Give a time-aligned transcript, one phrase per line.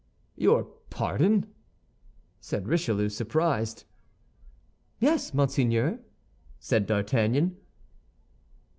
[0.35, 1.45] "Your pardon?"
[2.39, 3.83] said Richelieu, surprised.
[4.97, 5.99] "Yes, monseigneur,"
[6.57, 7.57] said D'Artagnan.